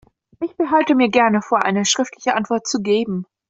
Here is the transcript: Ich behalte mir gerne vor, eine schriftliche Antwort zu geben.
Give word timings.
Ich 0.39 0.57
behalte 0.57 0.95
mir 0.95 1.09
gerne 1.09 1.43
vor, 1.43 1.63
eine 1.63 1.85
schriftliche 1.85 2.33
Antwort 2.33 2.65
zu 2.65 2.81
geben. 2.81 3.27